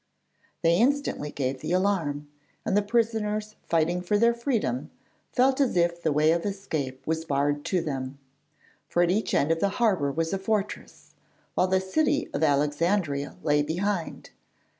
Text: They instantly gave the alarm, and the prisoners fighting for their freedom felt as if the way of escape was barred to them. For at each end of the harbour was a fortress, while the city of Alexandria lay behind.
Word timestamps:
They 0.63 0.77
instantly 0.77 1.29
gave 1.29 1.61
the 1.61 1.73
alarm, 1.73 2.27
and 2.65 2.75
the 2.75 2.81
prisoners 2.81 3.55
fighting 3.67 4.01
for 4.01 4.17
their 4.17 4.33
freedom 4.33 4.89
felt 5.31 5.61
as 5.61 5.77
if 5.77 6.01
the 6.01 6.11
way 6.11 6.31
of 6.31 6.43
escape 6.43 7.05
was 7.05 7.23
barred 7.23 7.63
to 7.65 7.81
them. 7.81 8.17
For 8.87 9.03
at 9.03 9.11
each 9.11 9.35
end 9.35 9.51
of 9.51 9.59
the 9.59 9.69
harbour 9.77 10.11
was 10.11 10.33
a 10.33 10.39
fortress, 10.39 11.13
while 11.53 11.67
the 11.67 11.79
city 11.79 12.27
of 12.33 12.41
Alexandria 12.41 13.37
lay 13.43 13.61
behind. 13.61 14.31